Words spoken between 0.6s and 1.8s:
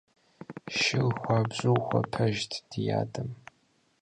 Шыр хуабжьу